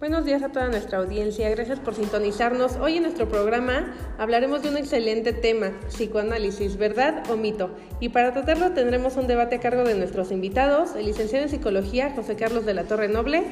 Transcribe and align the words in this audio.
Buenos 0.00 0.24
días 0.24 0.42
a 0.42 0.48
toda 0.48 0.68
nuestra 0.68 0.96
audiencia, 0.96 1.50
gracias 1.50 1.78
por 1.78 1.94
sintonizarnos. 1.94 2.76
Hoy 2.76 2.96
en 2.96 3.02
nuestro 3.02 3.28
programa 3.28 3.94
hablaremos 4.16 4.62
de 4.62 4.70
un 4.70 4.78
excelente 4.78 5.34
tema, 5.34 5.72
psicoanálisis, 5.88 6.78
verdad 6.78 7.22
o 7.30 7.36
mito. 7.36 7.68
Y 8.00 8.08
para 8.08 8.32
tratarlo 8.32 8.72
tendremos 8.72 9.16
un 9.16 9.26
debate 9.26 9.56
a 9.56 9.60
cargo 9.60 9.84
de 9.84 9.94
nuestros 9.94 10.30
invitados, 10.32 10.94
el 10.96 11.04
licenciado 11.04 11.44
en 11.44 11.50
psicología 11.50 12.14
José 12.16 12.34
Carlos 12.34 12.64
de 12.64 12.72
la 12.72 12.84
Torre 12.84 13.08
Noble. 13.08 13.44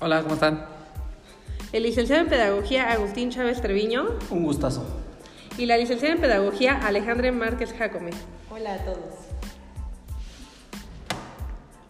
Hola, 0.00 0.22
¿cómo 0.22 0.34
están? 0.34 0.66
El 1.72 1.84
licenciado 1.84 2.22
en 2.22 2.28
pedagogía 2.28 2.90
Agustín 2.90 3.30
Chávez 3.30 3.60
Treviño. 3.60 4.18
Un 4.28 4.42
gustazo. 4.42 4.84
Y 5.56 5.66
la 5.66 5.76
licenciada 5.76 6.16
en 6.16 6.20
pedagogía 6.20 6.84
Alejandra 6.84 7.30
Márquez 7.30 7.72
Jacome. 7.72 8.10
Hola 8.50 8.74
a 8.74 8.78
todos. 8.78 8.98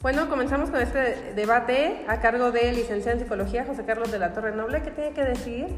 Bueno, 0.03 0.29
comenzamos 0.29 0.69
con 0.69 0.81
este 0.81 1.33
debate 1.37 2.05
a 2.09 2.21
cargo 2.21 2.51
del 2.51 2.75
licenciado 2.75 3.17
en 3.17 3.23
psicología 3.23 3.65
José 3.65 3.85
Carlos 3.85 4.11
de 4.11 4.19
la 4.19 4.35
Torre 4.35 4.51
Noble. 4.51 4.83
¿Qué 4.83 4.91
tiene 4.91 5.13
que 5.13 5.23
decir? 5.23 5.69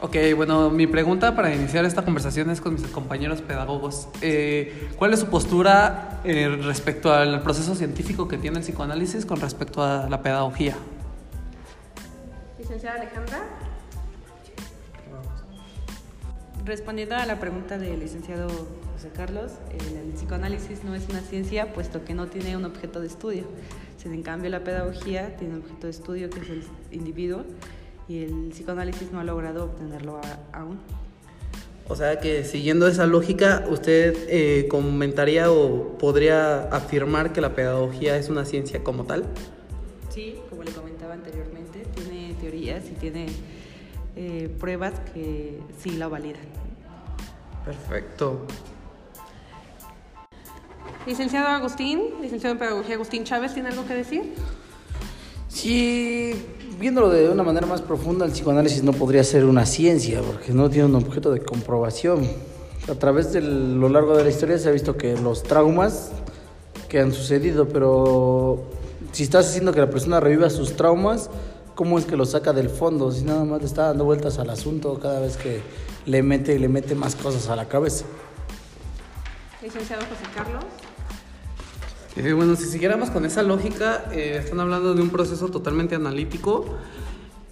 Ok, 0.00 0.16
bueno, 0.36 0.70
mi 0.70 0.86
pregunta 0.86 1.36
para 1.36 1.54
iniciar 1.54 1.84
esta 1.84 2.02
conversación 2.02 2.48
es 2.48 2.62
con 2.62 2.72
mis 2.72 2.86
compañeros 2.86 3.42
pedagogos. 3.42 4.08
Eh, 4.22 4.88
¿Cuál 4.96 5.12
es 5.12 5.20
su 5.20 5.26
postura 5.26 6.20
eh, 6.24 6.48
respecto 6.62 7.12
al 7.12 7.42
proceso 7.42 7.74
científico 7.74 8.26
que 8.26 8.38
tiene 8.38 8.56
el 8.56 8.62
psicoanálisis 8.62 9.26
con 9.26 9.38
respecto 9.38 9.82
a 9.82 10.08
la 10.08 10.22
pedagogía? 10.22 10.76
Licenciada 12.58 13.02
Alejandra. 13.02 13.67
Respondiendo 16.68 17.14
a 17.14 17.24
la 17.24 17.40
pregunta 17.40 17.78
del 17.78 17.98
licenciado 17.98 18.46
José 18.92 19.08
Carlos, 19.16 19.52
el, 19.72 20.12
psicoanálisis 20.12 20.84
no 20.84 20.94
es 20.94 21.08
una 21.08 21.22
ciencia 21.22 21.72
puesto 21.72 22.04
que 22.04 22.12
no 22.12 22.26
tiene 22.26 22.58
un 22.58 22.66
objeto 22.66 23.00
de 23.00 23.06
estudio. 23.06 23.44
En 24.04 24.22
cambio, 24.22 24.50
la 24.50 24.62
pedagogía 24.62 25.34
tiene 25.38 25.54
un 25.54 25.60
objeto 25.62 25.86
de 25.86 25.90
estudio 25.90 26.28
que 26.28 26.40
es 26.40 26.50
el 26.50 26.64
individuo 26.90 27.44
y 28.06 28.22
el 28.24 28.50
psicoanálisis 28.50 29.12
no 29.12 29.20
ha 29.20 29.24
logrado 29.24 29.64
obtenerlo 29.64 30.20
aún. 30.52 30.78
O 31.88 31.96
sea 31.96 32.20
que 32.20 32.44
siguiendo 32.44 32.86
esa 32.86 33.06
lógica, 33.06 33.64
usted 33.70 34.14
eh, 34.28 34.68
comentaría 34.68 35.50
o 35.50 35.96
podría 35.96 36.64
afirmar 36.64 37.32
que 37.32 37.40
la 37.40 37.54
pedagogía 37.54 38.18
es 38.18 38.28
una 38.28 38.44
ciencia 38.44 38.84
como 38.84 39.04
tal. 39.04 39.24
Sí, 40.10 40.36
como 40.50 40.64
le 40.64 40.72
comentaba 40.72 41.14
anteriormente, 41.14 41.86
tiene 41.94 42.34
teorías 42.38 42.84
y 42.90 42.92
tiene 42.92 43.26
eh, 44.20 44.48
pruebas 44.58 44.94
que 45.14 45.60
sí 45.80 45.90
la 45.90 46.08
validan. 46.08 46.42
Perfecto. 47.64 48.40
Licenciado 51.06 51.46
Agustín, 51.46 52.00
licenciado 52.20 52.54
en 52.54 52.58
Pedagogía 52.58 52.96
Agustín 52.96 53.22
Chávez, 53.22 53.54
¿tiene 53.54 53.68
algo 53.68 53.86
que 53.86 53.94
decir? 53.94 54.34
Sí, 55.46 56.34
viéndolo 56.80 57.10
de 57.10 57.28
una 57.28 57.44
manera 57.44 57.68
más 57.68 57.80
profunda, 57.80 58.26
el 58.26 58.32
psicoanálisis 58.32 58.82
no 58.82 58.92
podría 58.92 59.22
ser 59.22 59.44
una 59.44 59.64
ciencia 59.64 60.20
porque 60.20 60.52
no 60.52 60.68
tiene 60.68 60.86
un 60.86 60.96
objeto 60.96 61.30
de 61.30 61.40
comprobación. 61.40 62.28
A 62.90 62.96
través 62.96 63.32
de 63.32 63.40
lo 63.40 63.88
largo 63.88 64.16
de 64.16 64.24
la 64.24 64.30
historia 64.30 64.58
se 64.58 64.68
ha 64.68 64.72
visto 64.72 64.96
que 64.96 65.16
los 65.16 65.44
traumas 65.44 66.10
que 66.88 66.98
han 66.98 67.12
sucedido, 67.12 67.68
pero 67.68 68.64
si 69.12 69.22
estás 69.22 69.48
haciendo 69.48 69.72
que 69.72 69.78
la 69.78 69.90
persona 69.90 70.18
reviva 70.18 70.50
sus 70.50 70.74
traumas, 70.74 71.30
cómo 71.78 71.96
es 71.96 72.06
que 72.06 72.16
lo 72.16 72.26
saca 72.26 72.52
del 72.52 72.70
fondo, 72.70 73.12
si 73.12 73.22
nada 73.22 73.44
más 73.44 73.60
le 73.60 73.66
está 73.68 73.86
dando 73.86 74.04
vueltas 74.04 74.40
al 74.40 74.50
asunto 74.50 74.98
cada 74.98 75.20
vez 75.20 75.36
que 75.36 75.60
le 76.06 76.24
mete 76.24 76.56
y 76.56 76.58
le 76.58 76.66
mete 76.66 76.96
más 76.96 77.14
cosas 77.14 77.48
a 77.50 77.54
la 77.54 77.68
cabeza. 77.68 78.04
Licenciado 79.62 80.02
José 80.02 80.28
Carlos. 80.34 80.64
Eh, 82.16 82.32
bueno, 82.32 82.56
si 82.56 82.64
siguiéramos 82.64 83.10
con 83.10 83.24
esa 83.24 83.44
lógica, 83.44 84.06
eh, 84.10 84.40
están 84.42 84.58
hablando 84.58 84.92
de 84.92 85.02
un 85.02 85.10
proceso 85.10 85.50
totalmente 85.50 85.94
analítico 85.94 86.64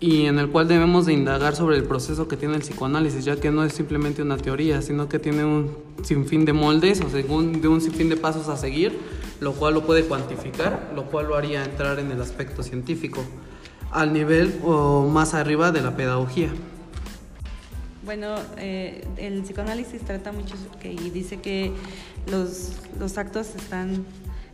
y 0.01 0.27
en 0.27 0.41
el 0.41 0.51
cual 0.51 0.67
debemos 0.67 1.07
de 1.07 1.13
indagar 1.13 1.55
sobre 1.55 1.77
el 1.77 1.85
proceso 1.85 2.27
que 2.27 2.37
tiene 2.37 2.57
el 2.57 2.63
psicoanálisis, 2.63 3.25
ya 3.25 3.37
que 3.37 3.53
no 3.53 3.63
es 3.63 3.75
simplemente 3.75 4.23
una 4.23 4.39
teoría, 4.39 4.83
sino 4.83 5.09
que 5.09 5.21
tiene 5.21 5.45
un 5.45 5.71
sinfín 6.03 6.45
de 6.45 6.53
moldes 6.53 7.01
o 7.01 7.09
según 7.11 7.61
de 7.61 7.69
un 7.69 7.81
sinfín 7.81 8.09
de 8.09 8.17
pasos 8.17 8.49
a 8.49 8.57
seguir, 8.57 8.99
lo 9.39 9.53
cual 9.53 9.75
lo 9.75 9.87
puede 9.87 10.05
cuantificar, 10.05 10.91
lo 10.97 11.05
cual 11.05 11.29
lo 11.29 11.37
haría 11.37 11.63
entrar 11.63 12.01
en 12.01 12.11
el 12.11 12.21
aspecto 12.21 12.65
científico 12.65 13.23
al 13.93 14.13
nivel 14.13 14.61
o 14.65 15.09
más 15.09 15.35
arriba 15.35 15.73
de 15.73 15.83
la 15.83 15.97
pedagogía. 15.97 16.51
Bueno, 18.05 18.37
eh, 18.57 19.05
el 19.17 19.43
psicoanálisis 19.43 20.03
trata 20.03 20.31
mucho 20.31 20.55
que, 20.81 20.93
y 20.93 21.11
dice 21.11 21.41
que 21.41 21.73
los, 22.31 22.73
los 23.01 23.19
actos 23.19 23.57
están 23.57 24.05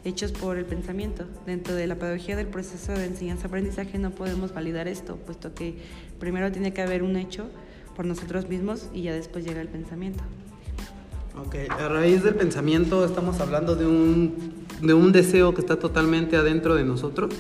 hechos 0.05 0.33
por 0.33 0.57
el 0.57 0.65
pensamiento. 0.65 1.25
Dentro 1.47 1.75
de 1.75 1.87
la 1.87 1.97
pedagogía 1.97 2.35
del 2.35 2.47
proceso 2.47 2.93
de 2.93 3.05
enseñanza-aprendizaje 3.05 3.99
no 3.99 4.11
podemos 4.11 4.55
validar 4.55 4.89
esto, 4.89 5.17
puesto 5.17 5.55
que 5.55 5.75
primero 6.19 6.51
tiene 6.51 6.73
que 6.73 6.83
haber 6.83 7.03
un 7.03 7.17
hecho 7.17 7.47
por 7.95 8.07
nosotros 8.07 8.49
mismos 8.49 8.89
y 8.95 9.03
ya 9.03 9.13
después 9.13 9.45
llega 9.45 9.61
el 9.61 9.69
pensamiento. 9.69 10.25
Ok, 11.47 11.57
a 11.71 11.89
raíz 11.89 12.23
del 12.23 12.35
pensamiento 12.35 13.05
estamos 13.05 13.41
hablando 13.41 13.75
de 13.75 13.87
un, 13.87 14.35
de 14.81 14.95
un 14.95 15.13
deseo 15.13 15.55
que 15.55 15.61
está 15.61 15.79
totalmente 15.79 16.37
adentro 16.37 16.75
de 16.75 16.85
nosotros 16.85 17.35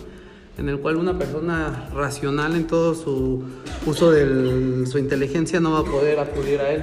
en 0.59 0.69
el 0.69 0.79
cual 0.81 0.97
una 0.97 1.19
persona 1.19 1.89
racional 1.95 2.55
en 2.57 2.67
todo 2.67 2.95
su 2.95 3.45
uso 3.87 4.11
de 4.11 4.87
su 4.87 4.99
inteligencia 4.99 5.61
no 5.61 5.73
va 5.73 5.81
a 5.81 5.85
poder 5.85 6.19
acudir 6.19 6.61
a 6.61 6.71
él. 6.71 6.83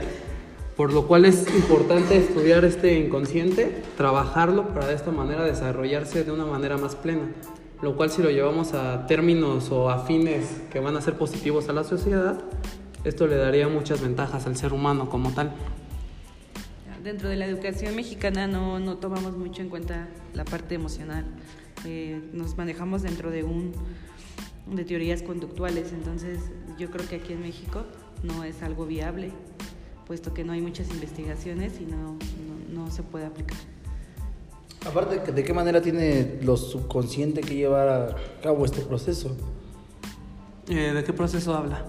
Por 0.75 0.93
lo 0.93 1.07
cual 1.07 1.25
es 1.25 1.45
importante 1.53 2.17
estudiar 2.17 2.63
este 2.63 2.97
inconsciente, 2.97 3.83
trabajarlo 3.97 4.69
para 4.69 4.87
de 4.87 4.95
esta 4.95 5.11
manera 5.11 5.43
desarrollarse 5.43 6.23
de 6.23 6.31
una 6.31 6.45
manera 6.45 6.77
más 6.77 6.95
plena. 6.95 7.29
Lo 7.81 7.95
cual 7.95 8.09
si 8.09 8.21
lo 8.23 8.29
llevamos 8.29 8.73
a 8.73 9.05
términos 9.05 9.71
o 9.71 9.89
a 9.89 10.05
fines 10.05 10.61
que 10.71 10.79
van 10.79 10.95
a 10.95 11.01
ser 11.01 11.15
positivos 11.15 11.69
a 11.69 11.73
la 11.73 11.83
sociedad, 11.83 12.41
esto 13.03 13.27
le 13.27 13.35
daría 13.35 13.67
muchas 13.67 14.01
ventajas 14.01 14.47
al 14.47 14.55
ser 14.55 14.73
humano 14.73 15.09
como 15.09 15.31
tal. 15.31 15.51
Dentro 17.03 17.29
de 17.29 17.37
la 17.37 17.45
educación 17.45 17.95
mexicana 17.95 18.47
no, 18.47 18.79
no 18.79 18.97
tomamos 18.97 19.37
mucho 19.37 19.61
en 19.61 19.69
cuenta 19.69 20.07
la 20.33 20.43
parte 20.43 20.75
emocional. 20.75 21.25
Eh, 21.85 22.21
nos 22.33 22.57
manejamos 22.57 23.01
dentro 23.01 23.31
de 23.31 23.43
un 23.43 23.73
de 24.75 24.85
teorías 24.85 25.23
conductuales, 25.23 25.93
entonces 25.93 26.39
yo 26.77 26.89
creo 26.91 27.07
que 27.07 27.15
aquí 27.17 27.33
en 27.33 27.41
México 27.41 27.83
no 28.23 28.43
es 28.43 28.61
algo 28.61 28.85
viable, 28.85 29.31
puesto 30.05 30.33
que 30.33 30.43
no 30.43 30.53
hay 30.53 30.61
muchas 30.61 30.89
investigaciones 30.89 31.79
y 31.79 31.85
no, 31.85 32.17
no, 32.71 32.91
se 32.91 33.03
puede 33.03 33.25
aplicar. 33.25 33.57
Aparte, 34.85 35.31
¿de 35.31 35.43
qué 35.43 35.53
manera 35.53 35.81
tiene 35.81 36.39
lo 36.41 36.55
subconsciente 36.55 37.41
que 37.41 37.55
llevar 37.55 37.89
a 37.89 38.15
cabo 38.41 38.65
este 38.65 38.81
proceso? 38.81 39.35
Eh, 40.69 40.93
¿De 40.93 41.03
qué 41.03 41.13
proceso 41.13 41.53
habla? 41.53 41.85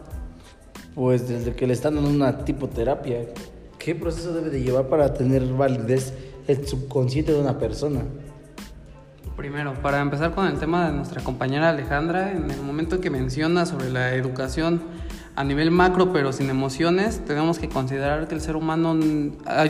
Pues 0.95 1.29
desde 1.29 1.55
que 1.55 1.67
le 1.67 1.73
están 1.73 1.95
dando 1.95 2.11
una 2.11 2.45
tipoterapia. 2.45 3.29
¿Qué 3.79 3.95
proceso 3.95 4.33
debe 4.33 4.51
de 4.51 4.63
llevar 4.63 4.89
para 4.89 5.15
tener 5.15 5.47
validez 5.47 6.13
el 6.49 6.67
subconsciente 6.67 7.33
de 7.33 7.41
una 7.41 7.59
persona? 7.59 8.03
Primero, 9.41 9.73
para 9.73 10.03
empezar 10.03 10.35
con 10.35 10.47
el 10.47 10.59
tema 10.59 10.87
de 10.87 10.93
nuestra 10.93 11.25
compañera 11.25 11.71
Alejandra, 11.71 12.33
en 12.33 12.51
el 12.51 12.61
momento 12.61 13.01
que 13.01 13.09
menciona 13.09 13.65
sobre 13.65 13.89
la 13.89 14.13
educación 14.15 14.83
a 15.35 15.45
nivel 15.45 15.71
macro 15.71 16.13
pero 16.13 16.31
sin 16.35 16.51
emociones, 16.51 17.25
tenemos 17.25 17.59
que 17.59 17.71
considerar 17.71 18.29
que 18.29 18.35
el 18.35 18.43
ser 18.43 18.55
humano, 18.55 18.95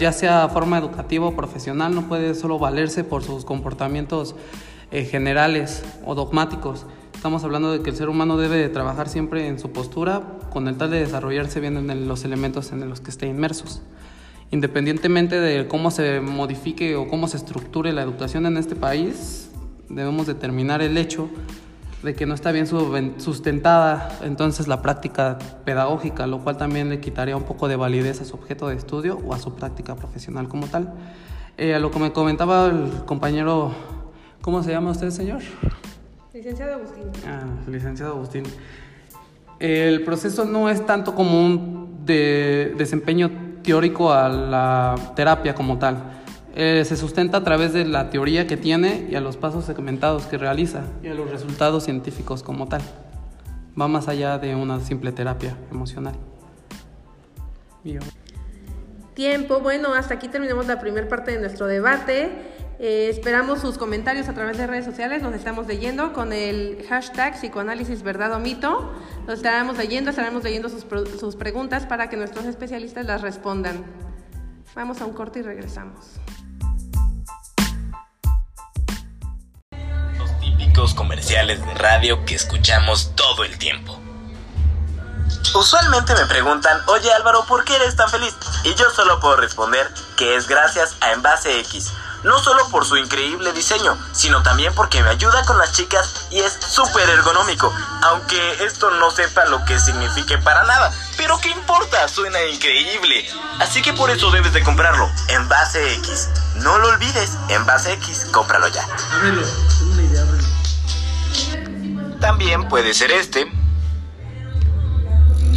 ya 0.00 0.10
sea 0.10 0.48
forma 0.48 0.76
educativa 0.76 1.28
o 1.28 1.36
profesional, 1.36 1.94
no 1.94 2.09
puede 2.09 2.34
solo 2.34 2.59
valerse 2.59 3.04
por 3.04 3.22
sus 3.22 3.44
comportamientos 3.44 4.34
eh, 4.91 5.04
generales 5.04 5.84
o 6.04 6.16
dogmáticos. 6.16 6.84
Estamos 7.14 7.44
hablando 7.44 7.70
de 7.70 7.80
que 7.80 7.91
el 7.91 7.97
ser 7.97 8.09
humano 8.09 8.38
debe 8.38 8.56
de 8.56 8.70
trabajar 8.70 9.09
siempre 9.09 9.47
en 9.47 9.60
su 9.60 9.70
postura 9.70 10.22
con 10.53 10.66
el 10.66 10.78
tal 10.78 10.91
de 10.91 10.98
desarrollarse 10.98 11.60
bien 11.60 11.76
en 11.76 12.09
los 12.09 12.25
elementos 12.25 12.72
en 12.72 12.88
los 12.88 13.00
que 13.00 13.10
esté 13.10 13.28
inmersos. 13.28 13.83
Independientemente 14.50 15.39
de 15.39 15.68
cómo 15.68 15.92
se 15.92 16.21
modifique 16.21 16.97
o 16.97 17.06
cómo 17.06 17.28
se 17.28 17.36
estructure 17.36 17.92
la 17.92 18.03
educación 18.03 18.47
en 18.47 18.56
este 18.56 18.74
país, 18.74 19.49
debemos 19.91 20.27
determinar 20.27 20.81
el 20.83 20.97
hecho 20.97 21.28
de 22.03 22.15
que 22.15 22.25
no 22.25 22.34
está 22.34 22.51
bien 22.51 22.66
sustentada 22.66 24.09
entonces 24.22 24.69
la 24.69 24.81
práctica 24.81 25.39
pedagógica, 25.65 26.27
lo 26.27 26.39
cual 26.39 26.57
también 26.57 26.89
le 26.89 27.01
quitaría 27.01 27.37
un 27.37 27.42
poco 27.42 27.69
de 27.69 27.77
validez 27.77 28.22
a 28.22 28.25
su 28.25 28.37
objeto 28.37 28.69
de 28.69 28.77
estudio 28.77 29.19
o 29.27 29.34
a 29.34 29.39
su 29.39 29.54
práctica 29.54 29.97
profesional 29.97 30.48
como 30.48 30.66
tal. 30.66 30.95
Eh, 31.59 31.75
a 31.75 31.78
lo 31.78 31.91
que 31.91 31.98
me 31.98 32.13
comentaba 32.13 32.66
el 32.66 33.04
compañero, 33.04 33.72
¿cómo 34.41 34.63
se 34.63 34.71
llama 34.71 34.92
usted, 34.92 35.10
señor? 35.10 35.42
Licenciado 36.33 36.75
Agustín. 36.77 37.04
Ah, 37.27 37.45
licenciado 37.69 38.13
Agustín. 38.15 38.45
El 39.59 40.03
proceso 40.04 40.47
no 40.47 40.71
es 40.71 40.87
tanto 40.87 41.15
como 41.15 41.45
un 41.45 42.07
de 42.07 42.75
desempeño 42.78 43.31
teórico 43.63 44.10
a 44.10 44.31
la 44.31 44.95
terapia 45.15 45.54
como 45.54 45.78
tal 45.78 46.19
eh, 46.54 46.84
se 46.84 46.97
sustenta 46.97 47.38
a 47.38 47.44
través 47.44 47.72
de 47.72 47.84
la 47.84 48.10
teoría 48.10 48.47
que 48.47 48.56
tiene 48.56 49.06
y 49.10 49.14
a 49.14 49.20
los 49.20 49.36
pasos 49.36 49.64
segmentados 49.64 50.26
que 50.26 50.38
realiza 50.38 50.82
y 51.02 51.08
a 51.08 51.14
los 51.14 51.30
resultados 51.30 51.84
científicos 51.84 52.42
como 52.42 52.66
tal. 52.66 52.82
Va 53.80 53.88
más 53.88 54.08
allá 54.08 54.38
de 54.38 54.54
una 54.54 54.80
simple 54.80 55.12
terapia 55.12 55.56
emocional. 55.70 56.14
Tiempo, 59.14 59.60
bueno, 59.60 59.94
hasta 59.94 60.14
aquí 60.14 60.28
terminamos 60.28 60.66
la 60.66 60.80
primera 60.80 61.08
parte 61.08 61.32
de 61.32 61.41
nuestro 61.41 61.66
debate. 61.66 62.30
Eh, 62.78 63.08
esperamos 63.10 63.60
sus 63.60 63.76
comentarios 63.76 64.28
a 64.28 64.32
través 64.32 64.56
de 64.56 64.66
redes 64.66 64.86
sociales, 64.86 65.22
nos 65.22 65.34
estamos 65.34 65.66
leyendo 65.66 66.14
con 66.14 66.32
el 66.32 66.82
hashtag 66.88 67.34
psicoanálisis 67.34 68.03
verdad 68.03 68.32
o 68.32 68.38
mito. 68.38 68.92
Los 69.26 69.36
estaremos 69.36 69.76
leyendo, 69.76 70.10
estaremos 70.10 70.42
leyendo 70.42 70.68
sus, 70.68 70.86
sus 71.18 71.36
preguntas 71.36 71.84
para 71.84 72.08
que 72.08 72.16
nuestros 72.16 72.46
especialistas 72.46 73.04
las 73.04 73.20
respondan. 73.20 73.84
Vamos 74.74 75.00
a 75.03 75.06
un 75.06 75.12
corte 75.12 75.41
y 75.41 75.42
regresamos. 75.42 76.20
Los 80.91 80.97
comerciales 80.97 81.65
de 81.65 81.75
radio 81.75 82.25
que 82.25 82.34
escuchamos 82.34 83.13
todo 83.15 83.45
el 83.45 83.57
tiempo. 83.59 83.97
Usualmente 85.54 86.16
me 86.16 86.27
preguntan, 86.27 86.81
oye 86.89 87.13
Álvaro, 87.13 87.45
¿por 87.47 87.63
qué 87.63 87.77
eres 87.77 87.95
tan 87.95 88.10
feliz? 88.10 88.34
Y 88.65 88.75
yo 88.75 88.91
solo 88.91 89.21
puedo 89.21 89.37
responder 89.37 89.89
que 90.16 90.34
es 90.34 90.48
gracias 90.48 90.97
a 91.01 91.13
Envase 91.13 91.60
X. 91.60 91.92
No 92.25 92.41
solo 92.41 92.69
por 92.71 92.84
su 92.84 92.97
increíble 92.97 93.53
diseño, 93.53 93.97
sino 94.10 94.42
también 94.42 94.75
porque 94.75 95.01
me 95.04 95.10
ayuda 95.10 95.45
con 95.45 95.59
las 95.59 95.72
chicas 95.72 96.27
y 96.31 96.41
es 96.41 96.59
súper 96.60 97.09
ergonómico. 97.09 97.72
Aunque 98.03 98.65
esto 98.65 98.91
no 98.91 99.13
sepa 99.13 99.45
lo 99.45 99.65
que 99.66 99.78
signifique 99.78 100.39
para 100.39 100.65
nada. 100.65 100.92
Pero 101.16 101.39
qué 101.39 101.51
importa, 101.51 102.09
suena 102.09 102.42
increíble. 102.47 103.31
Así 103.60 103.81
que 103.81 103.92
por 103.92 104.10
eso 104.10 104.33
debes 104.33 104.53
de 104.53 104.65
comprarlo. 104.65 105.09
Envase 105.28 105.95
X. 105.95 106.31
No 106.57 106.78
lo 106.78 106.89
olvides, 106.89 107.39
Envase 107.48 107.92
X, 107.92 108.27
cómpralo 108.33 108.66
ya. 108.69 108.84
También 112.30 112.68
puede 112.68 112.94
ser 112.94 113.10
este 113.10 113.50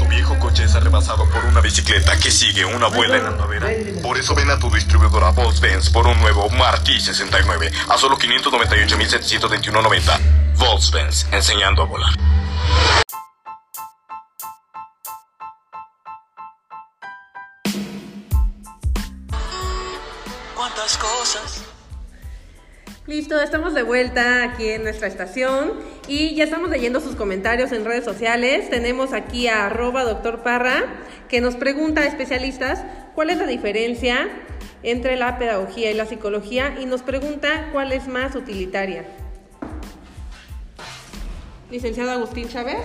viejo 0.10 0.40
coche 0.40 0.64
es 0.64 0.74
arrebasado 0.74 1.30
por 1.30 1.46
una 1.46 1.62
bicicleta 1.62 2.18
que 2.18 2.32
sigue 2.32 2.66
una 2.66 2.88
abuela 2.88 3.18
en 3.18 3.26
la 3.26 3.32
madera. 3.32 3.70
Por 4.02 4.18
eso 4.18 4.34
ven 4.34 4.50
a 4.50 4.58
tu 4.58 4.72
distribuidora 4.72 5.30
Volkswagen 5.30 5.82
por 5.94 6.08
un 6.08 6.20
nuevo 6.20 6.50
Marquis 6.50 7.04
69 7.04 7.72
a 7.90 7.98
solo 8.00 8.18
598.721.90. 8.18 10.56
Volkswagen, 10.58 11.10
enseñando 11.32 11.84
a 11.84 11.86
volar. 11.86 12.10
¿Cuántas 20.56 20.98
cosas? 20.98 21.62
Listo, 23.06 23.40
estamos 23.40 23.76
de 23.76 23.84
vuelta 23.84 24.44
aquí 24.44 24.70
en 24.70 24.82
nuestra 24.82 25.08
estación 25.08 25.93
y 26.08 26.36
ya 26.36 26.44
estamos 26.44 26.70
leyendo 26.70 27.00
sus 27.00 27.16
comentarios 27.16 27.72
en 27.72 27.86
redes 27.86 28.04
sociales. 28.04 28.70
Tenemos 28.70 29.14
aquí 29.14 29.48
a 29.48 29.68
arroba 29.68 30.04
doctor 30.04 30.44
Parra 30.44 30.84
que 31.30 31.40
nos 31.42 31.56
pregunta 31.56 32.02
a 32.02 32.08
especialistas 32.08 32.84
cuál 33.16 33.30
es 33.30 33.38
la 33.38 33.48
diferencia 33.48 34.30
entre 34.84 35.16
la 35.16 35.38
pedagogía 35.38 35.92
y 35.92 35.94
la 35.94 36.06
psicología 36.06 36.76
y 36.80 36.86
nos 36.86 37.02
pregunta 37.04 37.70
cuál 37.72 37.94
es 37.94 38.08
más 38.08 38.36
utilitaria. 38.36 39.06
Licenciado 41.72 42.12
Agustín 42.12 42.50
Chávez. 42.50 42.78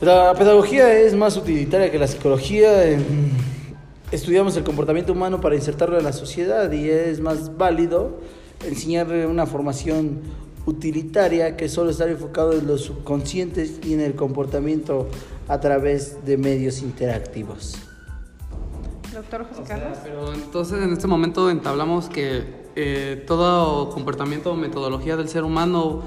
La 0.00 0.34
pedagogía 0.34 0.92
es 0.92 1.14
más 1.14 1.36
utilitaria 1.36 1.90
que 1.90 1.98
la 1.98 2.06
psicología. 2.06 2.70
Estudiamos 4.12 4.56
el 4.56 4.62
comportamiento 4.62 5.12
humano 5.12 5.40
para 5.40 5.56
insertarlo 5.56 5.98
en 5.98 6.04
la 6.04 6.12
sociedad 6.12 6.70
y 6.70 6.88
es 6.88 7.18
más 7.18 7.56
válido 7.56 8.20
enseñarle 8.64 9.26
una 9.26 9.46
formación 9.46 10.20
utilitaria 10.66 11.56
que 11.56 11.68
solo 11.68 11.90
está 11.90 12.08
enfocado 12.08 12.52
en 12.52 12.66
los 12.66 12.82
subconscientes 12.82 13.80
y 13.84 13.94
en 13.94 14.00
el 14.00 14.14
comportamiento 14.14 15.08
a 15.48 15.60
través 15.60 16.24
de 16.24 16.36
medios 16.36 16.82
interactivos. 16.82 17.76
Doctor 19.12 19.46
José 19.48 19.62
Carlos. 19.66 19.98
pero 20.02 20.34
entonces 20.34 20.82
en 20.82 20.92
este 20.92 21.06
momento 21.06 21.48
entablamos 21.48 22.08
que 22.08 22.66
eh, 22.74 23.24
todo 23.26 23.88
comportamiento 23.90 24.52
o 24.52 24.56
metodología 24.56 25.16
del 25.16 25.28
ser 25.28 25.44
humano 25.44 26.02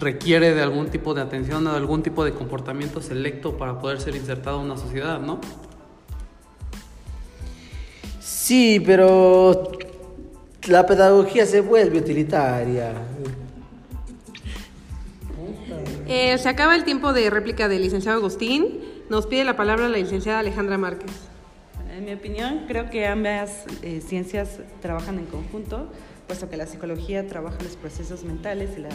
requiere 0.00 0.54
de 0.54 0.62
algún 0.62 0.88
tipo 0.88 1.14
de 1.14 1.20
atención 1.20 1.66
o 1.66 1.70
de 1.70 1.76
algún 1.76 2.02
tipo 2.02 2.24
de 2.24 2.32
comportamiento 2.32 3.00
selecto 3.02 3.56
para 3.56 3.78
poder 3.78 4.00
ser 4.00 4.16
insertado 4.16 4.58
en 4.58 4.66
una 4.66 4.76
sociedad, 4.76 5.20
¿no? 5.20 5.38
Sí, 8.18 8.82
pero 8.84 9.70
la 10.70 10.86
pedagogía 10.86 11.46
se 11.46 11.60
vuelve 11.60 11.98
utilitaria. 11.98 12.92
Eh, 16.06 16.38
se 16.38 16.48
acaba 16.48 16.76
el 16.76 16.84
tiempo 16.84 17.12
de 17.12 17.28
réplica 17.28 17.68
del 17.68 17.82
licenciado 17.82 18.18
Agustín. 18.18 18.78
Nos 19.08 19.26
pide 19.26 19.44
la 19.44 19.56
palabra 19.56 19.88
la 19.88 19.98
licenciada 19.98 20.38
Alejandra 20.38 20.78
Márquez. 20.78 21.10
En 21.96 22.04
mi 22.04 22.12
opinión, 22.12 22.66
creo 22.68 22.88
que 22.88 23.06
ambas 23.06 23.64
eh, 23.82 24.00
ciencias 24.00 24.60
trabajan 24.80 25.18
en 25.18 25.26
conjunto, 25.26 25.88
puesto 26.28 26.48
que 26.48 26.56
la 26.56 26.66
psicología 26.66 27.26
trabaja 27.26 27.58
los 27.62 27.76
procesos 27.76 28.22
mentales 28.22 28.70
y 28.78 28.80
la, 28.80 28.90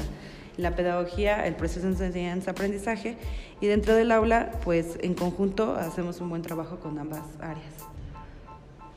la 0.57 0.75
pedagogía 0.77 1.45
el 1.45 1.55
proceso 1.55 1.89
de 1.89 2.05
enseñanza-aprendizaje. 2.05 3.17
Y 3.59 3.67
dentro 3.67 3.95
del 3.95 4.13
aula, 4.13 4.51
pues 4.63 4.97
en 5.01 5.13
conjunto 5.13 5.75
hacemos 5.75 6.21
un 6.21 6.29
buen 6.29 6.41
trabajo 6.41 6.79
con 6.79 6.97
ambas 6.99 7.23
áreas. 7.41 7.94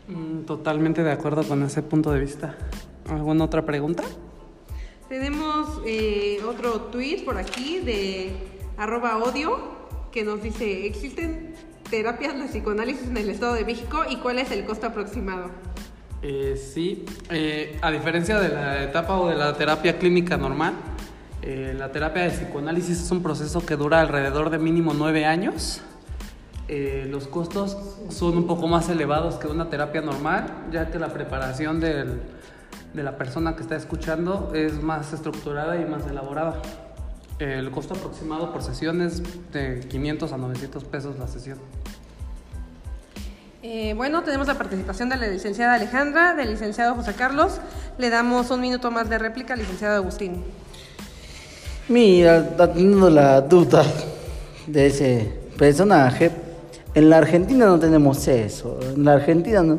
Mm, 0.09 0.45
totalmente 0.45 1.03
de 1.03 1.13
acuerdo 1.13 1.43
con 1.43 1.63
ese 1.63 1.83
punto 1.83 2.11
de 2.13 2.21
vista. 2.21 2.57
¿Alguna 3.09 3.45
otra 3.45 3.65
pregunta? 3.65 4.03
Tenemos 5.09 5.81
eh, 5.87 6.39
otro 6.47 6.83
tweet 6.83 7.25
por 7.25 7.39
aquí 7.39 7.81
de 7.81 8.33
arroba 8.77 9.19
odio 9.19 9.77
que 10.13 10.25
nos 10.25 10.43
dice, 10.43 10.87
¿existen 10.87 11.55
terapias 11.91 12.39
de 12.39 12.47
psicoanálisis 12.47 13.09
en 13.09 13.17
el 13.17 13.31
Estado 13.31 13.55
de 13.55 13.65
México 13.65 14.03
y 14.09 14.17
cuál 14.17 14.39
es 14.39 14.51
el 14.51 14.65
costo 14.65 14.87
aproximado? 14.87 15.51
Eh, 16.23 16.57
sí, 16.57 17.05
eh, 17.31 17.79
a 17.81 17.91
diferencia 17.91 18.39
de 18.39 18.49
la 18.49 18.83
etapa 18.83 19.19
o 19.19 19.29
de 19.29 19.37
la 19.37 19.57
terapia 19.57 19.99
clínica 19.99 20.37
normal, 20.37 20.75
la 21.43 21.91
terapia 21.91 22.25
de 22.25 22.31
psicoanálisis 22.31 23.01
es 23.01 23.11
un 23.11 23.23
proceso 23.23 23.65
que 23.65 23.75
dura 23.77 24.03
alrededor 24.03 24.51
de 24.51 24.59
mínimo 24.59 24.93
nueve 24.93 25.25
años 25.25 25.81
eh, 26.69 27.07
los 27.09 27.27
costos 27.27 27.79
son 28.11 28.37
un 28.37 28.47
poco 28.47 28.69
más 28.69 28.91
elevados 28.91 29.37
que 29.37 29.47
una 29.47 29.71
terapia 29.71 30.03
normal, 30.03 30.67
ya 30.71 30.91
que 30.91 30.99
la 30.99 31.09
preparación 31.09 31.81
del, 31.81 32.21
de 32.93 33.03
la 33.03 33.17
persona 33.17 33.57
que 33.57 33.63
está 33.63 33.77
escuchando 33.77 34.53
es 34.55 34.83
más 34.83 35.13
estructurada 35.13 35.81
y 35.81 35.87
más 35.87 36.07
elaborada. 36.07 36.61
El 37.39 37.71
costo 37.71 37.95
aproximado 37.95 38.53
por 38.53 38.63
sesión 38.63 39.01
es 39.01 39.23
de 39.53 39.81
500 39.89 40.33
a 40.33 40.37
900 40.37 40.85
pesos 40.85 41.19
la 41.19 41.27
sesión. 41.29 41.59
Eh, 43.63 43.95
bueno, 43.95 44.23
tenemos 44.23 44.47
la 44.47 44.55
participación 44.55 45.09
de 45.09 45.17
la 45.17 45.29
licenciada 45.29 45.75
Alejandra, 45.75 46.35
del 46.35 46.51
licenciado 46.51 46.95
José 46.95 47.15
Carlos. 47.15 47.61
Le 47.97 48.11
damos 48.11 48.51
un 48.51 48.61
minuto 48.61 48.91
más 48.91 49.09
de 49.09 49.19
réplica 49.19 49.55
al 49.55 49.61
licenciado 49.61 49.97
Agustín. 49.97 50.45
Mira, 51.89 52.57
teniendo 52.57 53.09
la 53.09 53.41
duda 53.41 53.85
de 54.67 54.87
ese 54.87 55.33
personaje, 55.57 56.31
en 56.95 57.11
la 57.11 57.19
Argentina 57.19 57.67
no 57.67 57.79
tenemos 57.79 58.27
eso. 58.29 58.79
En 58.95 59.05
la 59.05 59.15
Argentina 59.15 59.63
no. 59.63 59.79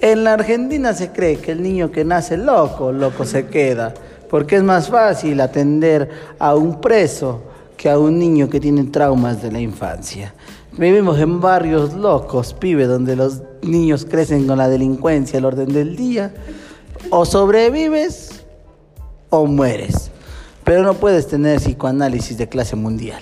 En 0.00 0.24
la 0.24 0.32
Argentina 0.32 0.94
se 0.94 1.10
cree 1.10 1.36
que 1.36 1.52
el 1.52 1.62
niño 1.62 1.90
que 1.90 2.04
nace 2.04 2.36
loco, 2.36 2.92
loco 2.92 3.24
se 3.24 3.46
queda. 3.46 3.92
Porque 4.30 4.56
es 4.56 4.62
más 4.62 4.88
fácil 4.88 5.40
atender 5.40 6.08
a 6.38 6.54
un 6.54 6.80
preso 6.80 7.42
que 7.76 7.90
a 7.90 7.98
un 7.98 8.18
niño 8.18 8.48
que 8.48 8.60
tiene 8.60 8.84
traumas 8.84 9.42
de 9.42 9.50
la 9.50 9.60
infancia. 9.60 10.34
Vivimos 10.78 11.18
en 11.18 11.40
barrios 11.40 11.94
locos, 11.94 12.54
pibe, 12.54 12.86
donde 12.86 13.16
los 13.16 13.42
niños 13.62 14.06
crecen 14.08 14.46
con 14.46 14.58
la 14.58 14.68
delincuencia 14.68 15.38
al 15.38 15.44
orden 15.44 15.72
del 15.72 15.96
día. 15.96 16.32
O 17.10 17.24
sobrevives 17.24 18.44
o 19.30 19.46
mueres. 19.46 20.10
Pero 20.64 20.82
no 20.82 20.94
puedes 20.94 21.26
tener 21.26 21.58
psicoanálisis 21.58 22.38
de 22.38 22.48
clase 22.48 22.76
mundial. 22.76 23.20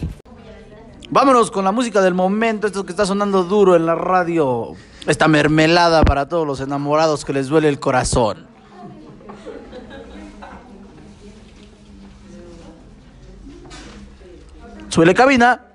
Vámonos 1.11 1.50
con 1.50 1.65
la 1.65 1.73
música 1.73 2.03
del 2.03 2.12
momento, 2.12 2.67
esto 2.67 2.85
que 2.85 2.93
está 2.93 3.07
sonando 3.07 3.45
duro 3.45 3.75
en 3.75 3.87
la 3.87 3.95
radio. 3.95 4.75
Esta 5.07 5.27
mermelada 5.27 6.03
para 6.05 6.29
todos 6.29 6.47
los 6.47 6.61
enamorados 6.61 7.25
que 7.25 7.33
les 7.33 7.49
duele 7.49 7.71
el 7.71 7.81
corazón. 7.81 8.47
Suele 14.91 15.15
cabina. 15.15 15.68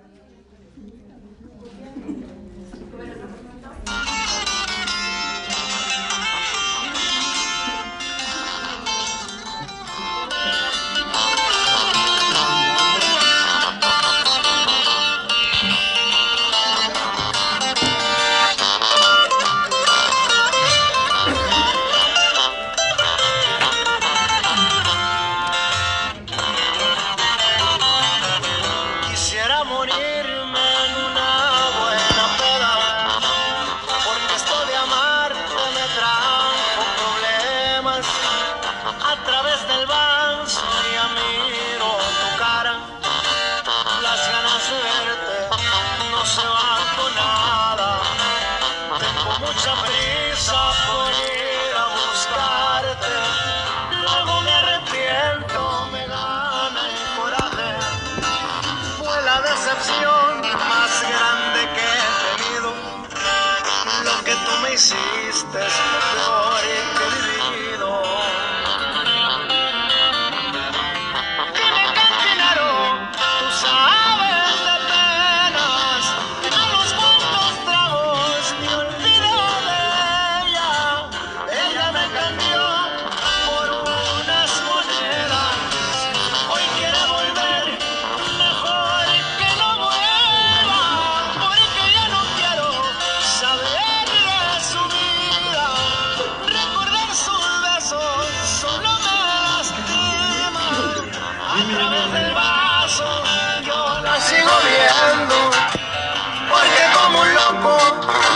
Porque 106.49 106.83
como 106.95 107.21
un 107.21 107.33
loco 107.33 107.77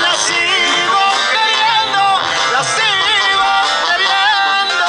la 0.01 0.13
sigo 0.15 1.03
queriendo, 1.31 2.03
la 2.53 2.63
sigo 2.63 3.49
queriendo. 3.87 4.87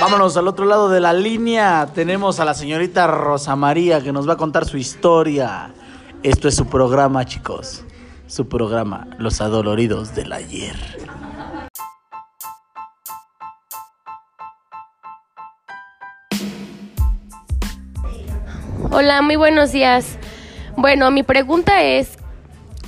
Vámonos 0.00 0.36
al 0.36 0.48
otro 0.48 0.64
lado 0.66 0.88
de 0.88 1.00
la 1.00 1.12
línea. 1.12 1.88
Tenemos 1.94 2.40
a 2.40 2.44
la 2.44 2.54
señorita 2.54 3.06
Rosa 3.06 3.56
María 3.56 4.02
que 4.02 4.12
nos 4.12 4.28
va 4.28 4.34
a 4.34 4.36
contar 4.36 4.64
su 4.64 4.76
historia. 4.76 5.72
Esto 6.22 6.48
es 6.48 6.56
su 6.56 6.66
programa, 6.66 7.24
chicos. 7.24 7.84
Su 8.26 8.46
programa, 8.46 9.08
Los 9.18 9.40
Adoloridos 9.40 10.14
del 10.14 10.32
Ayer. 10.32 10.76
Hola, 18.92 19.22
muy 19.22 19.36
buenos 19.36 19.70
días. 19.70 20.18
Bueno, 20.76 21.12
mi 21.12 21.22
pregunta 21.22 21.80
es, 21.84 22.18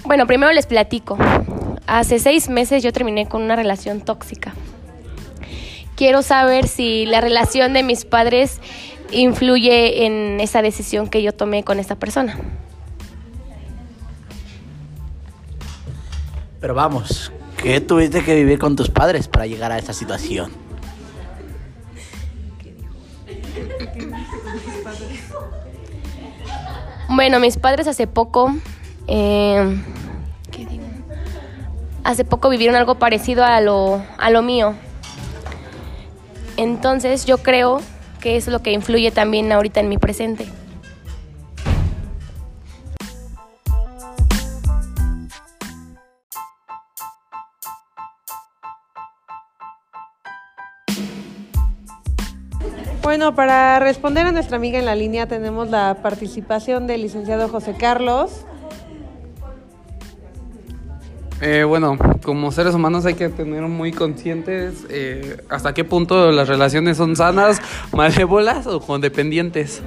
bueno, 0.04 0.26
primero 0.26 0.52
les 0.52 0.66
platico. 0.66 1.16
Hace 1.86 2.18
seis 2.18 2.48
meses 2.48 2.82
yo 2.82 2.92
terminé 2.92 3.28
con 3.28 3.40
una 3.40 3.54
relación 3.54 4.00
tóxica. 4.00 4.52
Quiero 5.94 6.22
saber 6.22 6.66
si 6.66 7.06
la 7.06 7.20
relación 7.20 7.72
de 7.72 7.84
mis 7.84 8.04
padres 8.04 8.60
influye 9.12 10.04
en 10.04 10.40
esa 10.40 10.60
decisión 10.60 11.08
que 11.08 11.22
yo 11.22 11.32
tomé 11.32 11.62
con 11.62 11.78
esta 11.78 11.94
persona. 11.94 12.36
Pero 16.60 16.74
vamos, 16.74 17.30
¿qué 17.62 17.80
tuviste 17.80 18.24
que 18.24 18.34
vivir 18.34 18.58
con 18.58 18.74
tus 18.74 18.90
padres 18.90 19.28
para 19.28 19.46
llegar 19.46 19.70
a 19.70 19.78
esta 19.78 19.92
situación? 19.92 20.50
Bueno, 27.08 27.40
mis 27.40 27.58
padres 27.58 27.86
hace 27.88 28.06
poco, 28.06 28.54
eh, 29.06 29.82
¿qué 30.50 30.64
digo? 30.66 30.84
Hace 32.04 32.24
poco 32.24 32.48
vivieron 32.48 32.76
algo 32.76 32.94
parecido 32.96 33.44
a 33.44 33.60
lo, 33.60 34.02
a 34.18 34.30
lo 34.30 34.42
mío. 34.42 34.74
Entonces 36.56 37.26
yo 37.26 37.38
creo 37.38 37.80
que 38.20 38.36
es 38.36 38.46
lo 38.48 38.62
que 38.62 38.72
influye 38.72 39.10
también 39.10 39.52
ahorita 39.52 39.80
en 39.80 39.88
mi 39.88 39.98
presente. 39.98 40.46
Bueno, 53.12 53.34
para 53.34 53.78
responder 53.78 54.24
a 54.24 54.32
nuestra 54.32 54.56
amiga 54.56 54.78
en 54.78 54.86
la 54.86 54.94
línea 54.94 55.28
tenemos 55.28 55.68
la 55.68 55.98
participación 56.02 56.86
del 56.86 57.02
licenciado 57.02 57.46
José 57.46 57.76
Carlos. 57.78 58.46
Eh, 61.42 61.62
bueno, 61.64 61.98
como 62.24 62.50
seres 62.52 62.74
humanos 62.74 63.04
hay 63.04 63.12
que 63.12 63.28
tener 63.28 63.64
muy 63.64 63.92
conscientes 63.92 64.86
eh, 64.88 65.36
hasta 65.50 65.74
qué 65.74 65.84
punto 65.84 66.32
las 66.32 66.48
relaciones 66.48 66.96
son 66.96 67.14
sanas, 67.14 67.60
malévolas 67.92 68.66
o 68.66 68.80
condependientes. 68.80 69.82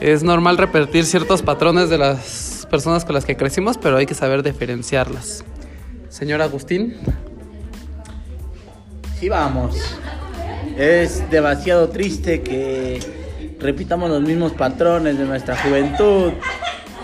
Es 0.00 0.24
normal 0.24 0.58
repetir 0.58 1.04
ciertos 1.04 1.42
patrones 1.42 1.90
de 1.90 1.98
las 1.98 2.66
personas 2.68 3.04
con 3.04 3.14
las 3.14 3.24
que 3.24 3.36
crecimos, 3.36 3.78
pero 3.78 3.98
hay 3.98 4.06
que 4.06 4.14
saber 4.14 4.42
diferenciarlas. 4.42 5.44
Señor 6.08 6.42
Agustín. 6.42 6.96
Sí, 9.20 9.28
vamos. 9.28 9.76
Es 10.78 11.28
demasiado 11.28 11.88
triste 11.88 12.40
que 12.40 13.00
repitamos 13.58 14.08
los 14.10 14.22
mismos 14.22 14.52
patrones 14.52 15.18
de 15.18 15.24
nuestra 15.24 15.56
juventud 15.56 16.30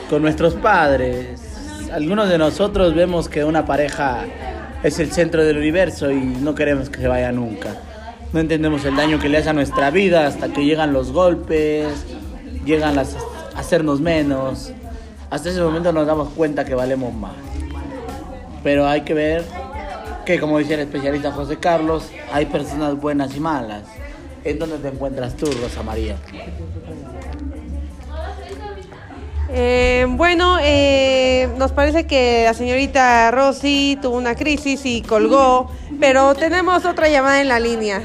con 0.08 0.22
nuestros 0.22 0.54
padres. 0.54 1.40
Algunos 1.92 2.28
de 2.28 2.38
nosotros 2.38 2.94
vemos 2.94 3.28
que 3.28 3.42
una 3.42 3.66
pareja 3.66 4.26
es 4.84 5.00
el 5.00 5.10
centro 5.10 5.44
del 5.44 5.58
universo 5.58 6.08
y 6.12 6.20
no 6.20 6.54
queremos 6.54 6.88
que 6.88 7.00
se 7.00 7.08
vaya 7.08 7.32
nunca. 7.32 7.70
No 8.32 8.38
entendemos 8.38 8.84
el 8.84 8.94
daño 8.94 9.18
que 9.18 9.28
le 9.28 9.38
hace 9.38 9.48
a 9.48 9.52
nuestra 9.52 9.90
vida 9.90 10.28
hasta 10.28 10.52
que 10.52 10.64
llegan 10.64 10.92
los 10.92 11.10
golpes, 11.10 11.88
llegan 12.64 12.96
a 12.96 13.04
hacernos 13.56 14.00
menos. 14.00 14.70
Hasta 15.30 15.48
ese 15.48 15.60
momento 15.60 15.92
nos 15.92 16.06
damos 16.06 16.28
cuenta 16.28 16.64
que 16.64 16.76
valemos 16.76 17.12
más. 17.12 17.34
Pero 18.62 18.86
hay 18.86 19.00
que 19.00 19.14
ver 19.14 19.44
que, 20.24 20.40
como 20.40 20.58
decía 20.58 20.74
el 20.76 20.82
especialista 20.82 21.30
José 21.32 21.56
Carlos, 21.58 22.10
hay 22.32 22.46
personas 22.46 22.94
buenas 22.96 23.34
y 23.36 23.40
malas. 23.40 23.82
¿En 24.44 24.58
dónde 24.58 24.78
te 24.78 24.88
encuentras 24.88 25.34
tú, 25.36 25.46
Rosa 25.62 25.82
María? 25.82 26.16
Eh, 29.50 30.06
bueno, 30.08 30.58
eh, 30.60 31.48
nos 31.58 31.72
parece 31.72 32.06
que 32.06 32.42
la 32.44 32.54
señorita 32.54 33.30
Rosy 33.30 33.98
tuvo 34.00 34.16
una 34.16 34.34
crisis 34.34 34.84
y 34.84 35.02
colgó, 35.02 35.70
pero 36.00 36.34
tenemos 36.34 36.84
otra 36.84 37.08
llamada 37.08 37.40
en 37.40 37.48
la 37.48 37.60
línea. 37.60 38.02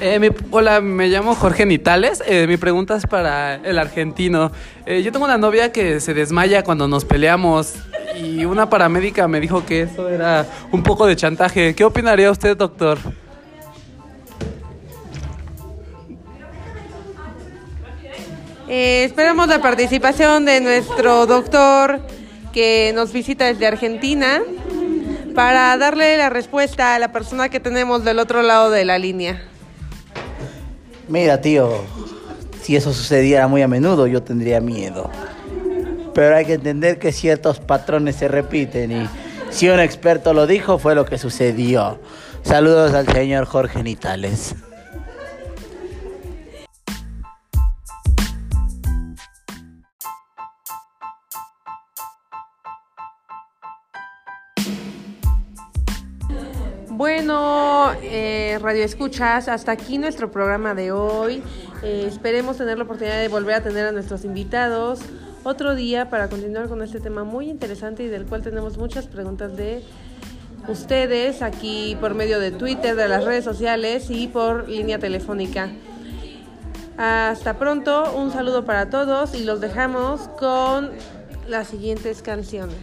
Eh, 0.00 0.18
mi- 0.18 0.30
hola, 0.50 0.80
me 0.80 1.08
llamo 1.08 1.34
Jorge 1.34 1.66
Nitales. 1.66 2.22
Eh, 2.26 2.46
mi 2.46 2.56
pregunta 2.56 2.96
es 2.96 3.06
para 3.06 3.56
el 3.56 3.78
argentino. 3.78 4.50
Eh, 4.86 5.02
yo 5.02 5.12
tengo 5.12 5.26
una 5.26 5.36
novia 5.36 5.72
que 5.72 6.00
se 6.00 6.14
desmaya 6.14 6.64
cuando 6.64 6.88
nos 6.88 7.04
peleamos 7.04 7.74
y 8.22 8.44
una 8.44 8.68
paramédica 8.68 9.26
me 9.28 9.40
dijo 9.40 9.64
que 9.64 9.82
eso 9.82 10.08
era 10.08 10.46
un 10.72 10.82
poco 10.82 11.06
de 11.06 11.16
chantaje. 11.16 11.74
¿Qué 11.74 11.84
opinaría 11.84 12.30
usted, 12.30 12.56
doctor? 12.56 12.98
Eh, 18.68 19.04
esperamos 19.04 19.48
la 19.48 19.60
participación 19.60 20.44
de 20.44 20.60
nuestro 20.60 21.26
doctor 21.26 22.00
que 22.52 22.92
nos 22.94 23.12
visita 23.12 23.46
desde 23.46 23.66
Argentina 23.66 24.42
para 25.34 25.76
darle 25.76 26.16
la 26.16 26.30
respuesta 26.30 26.94
a 26.94 26.98
la 26.98 27.10
persona 27.10 27.48
que 27.48 27.58
tenemos 27.58 28.04
del 28.04 28.18
otro 28.18 28.42
lado 28.42 28.70
de 28.70 28.84
la 28.84 28.98
línea. 28.98 29.42
Mira, 31.08 31.40
tío, 31.40 31.82
si 32.62 32.76
eso 32.76 32.92
sucediera 32.92 33.48
muy 33.48 33.62
a 33.62 33.68
menudo, 33.68 34.06
yo 34.06 34.22
tendría 34.22 34.60
miedo. 34.60 35.10
Pero 36.20 36.36
hay 36.36 36.44
que 36.44 36.52
entender 36.52 36.98
que 36.98 37.12
ciertos 37.12 37.60
patrones 37.60 38.16
se 38.16 38.28
repiten 38.28 38.92
y 38.92 39.08
si 39.48 39.70
un 39.70 39.80
experto 39.80 40.34
lo 40.34 40.46
dijo, 40.46 40.78
fue 40.78 40.94
lo 40.94 41.06
que 41.06 41.16
sucedió. 41.16 41.98
Saludos 42.42 42.92
al 42.92 43.06
señor 43.06 43.46
Jorge 43.46 43.82
Nitales. 43.82 44.54
Bueno, 56.88 57.94
eh, 58.02 58.58
Radio 58.60 58.84
Escuchas, 58.84 59.48
hasta 59.48 59.72
aquí 59.72 59.96
nuestro 59.96 60.30
programa 60.30 60.74
de 60.74 60.92
hoy. 60.92 61.42
Eh, 61.82 62.04
esperemos 62.06 62.58
tener 62.58 62.76
la 62.76 62.84
oportunidad 62.84 63.18
de 63.18 63.28
volver 63.28 63.54
a 63.54 63.62
tener 63.62 63.86
a 63.86 63.92
nuestros 63.92 64.26
invitados 64.26 65.00
otro 65.44 65.74
día 65.74 66.10
para 66.10 66.28
continuar 66.28 66.68
con 66.68 66.82
este 66.82 67.00
tema 67.00 67.24
muy 67.24 67.48
interesante 67.48 68.02
y 68.02 68.08
del 68.08 68.26
cual 68.26 68.42
tenemos 68.42 68.76
muchas 68.78 69.06
preguntas 69.06 69.56
de 69.56 69.82
ustedes 70.68 71.42
aquí 71.42 71.96
por 72.00 72.14
medio 72.14 72.40
de 72.40 72.50
Twitter, 72.50 72.94
de 72.94 73.08
las 73.08 73.24
redes 73.24 73.44
sociales 73.44 74.10
y 74.10 74.28
por 74.28 74.68
línea 74.68 74.98
telefónica. 74.98 75.70
Hasta 76.98 77.58
pronto, 77.58 78.12
un 78.14 78.30
saludo 78.30 78.64
para 78.64 78.90
todos 78.90 79.34
y 79.34 79.44
los 79.44 79.60
dejamos 79.60 80.28
con 80.38 80.90
las 81.48 81.68
siguientes 81.68 82.20
canciones. 82.20 82.76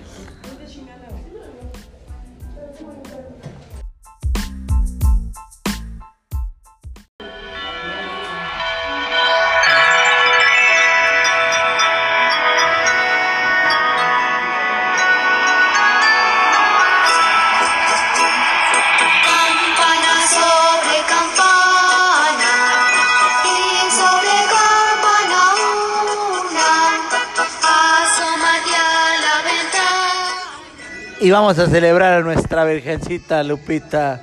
Y 31.20 31.32
vamos 31.32 31.58
a 31.58 31.68
celebrar 31.68 32.14
a 32.14 32.22
nuestra 32.22 32.64
Virgencita 32.64 33.44
Lupita. 33.44 34.22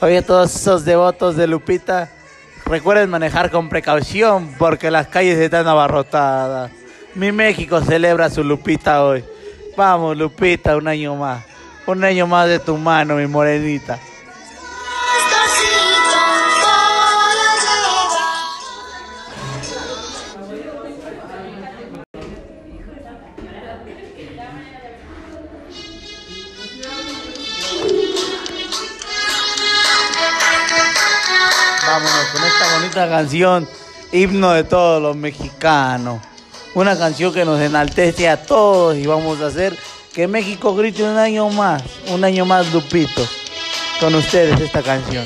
Oye, 0.00 0.22
todos 0.22 0.54
esos 0.54 0.84
devotos 0.84 1.36
de 1.36 1.46
Lupita, 1.46 2.10
recuerden 2.64 3.10
manejar 3.10 3.50
con 3.50 3.68
precaución 3.68 4.54
porque 4.58 4.90
las 4.90 5.06
calles 5.06 5.38
están 5.38 5.68
abarrotadas. 5.68 6.70
Mi 7.14 7.30
México 7.30 7.80
celebra 7.82 8.30
su 8.30 8.42
Lupita 8.42 9.04
hoy. 9.04 9.24
Vamos, 9.76 10.16
Lupita, 10.16 10.76
un 10.76 10.88
año 10.88 11.14
más. 11.14 11.44
Un 11.86 12.02
año 12.04 12.26
más 12.26 12.48
de 12.48 12.58
tu 12.58 12.76
mano, 12.76 13.16
mi 13.16 13.26
morenita. 13.26 13.98
Con 32.32 32.44
esta 32.44 32.74
bonita 32.78 33.08
canción, 33.08 33.68
himno 34.12 34.52
de 34.52 34.64
todos 34.64 35.02
los 35.02 35.16
mexicanos. 35.16 36.20
Una 36.74 36.96
canción 36.96 37.32
que 37.32 37.44
nos 37.44 37.60
enaltece 37.60 38.28
a 38.28 38.42
todos 38.42 38.96
y 38.96 39.06
vamos 39.06 39.40
a 39.40 39.46
hacer 39.46 39.76
que 40.12 40.26
México 40.26 40.74
grite 40.74 41.02
un 41.02 41.16
año 41.16 41.48
más, 41.50 41.82
un 42.08 42.24
año 42.24 42.44
más 42.44 42.72
Lupito. 42.72 43.26
Con 44.00 44.14
ustedes 44.14 44.60
esta 44.60 44.82
canción. 44.82 45.24